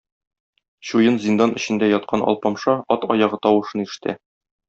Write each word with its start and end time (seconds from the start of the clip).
Чуен 0.91 1.19
зиндан 1.25 1.53
эчендә 1.59 1.89
яткан 1.91 2.25
Алпамша 2.33 2.75
ат 2.97 3.07
аягы 3.17 3.41
тавышын 3.45 3.87
ишетә. 3.87 4.19